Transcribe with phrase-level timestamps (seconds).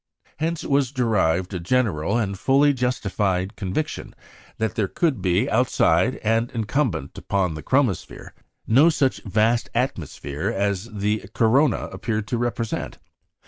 [0.37, 4.15] Hence was derived a general and fully justified conviction
[4.57, 8.31] that there could be outside, and incumbent upon the chromosphere,
[8.65, 12.97] no such vast atmosphere as the corona appeared to represent.